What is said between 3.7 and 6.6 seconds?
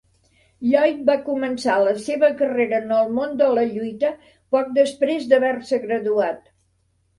lluita poc després d'haver-se graduat.